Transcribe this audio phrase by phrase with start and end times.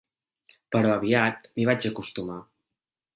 [0.75, 2.39] Però aviat m'hi vaig acostumar.